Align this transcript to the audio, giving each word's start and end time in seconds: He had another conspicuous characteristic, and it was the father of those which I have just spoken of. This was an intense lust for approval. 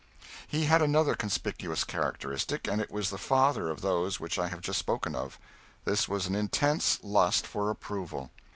He 0.47 0.63
had 0.65 0.81
another 0.81 1.13
conspicuous 1.13 1.83
characteristic, 1.83 2.67
and 2.67 2.81
it 2.81 2.89
was 2.89 3.11
the 3.11 3.19
father 3.19 3.69
of 3.69 3.81
those 3.81 4.19
which 4.19 4.39
I 4.39 4.47
have 4.47 4.61
just 4.61 4.79
spoken 4.79 5.13
of. 5.13 5.37
This 5.85 6.09
was 6.09 6.25
an 6.25 6.33
intense 6.33 6.97
lust 7.03 7.45
for 7.45 7.69
approval. 7.69 8.31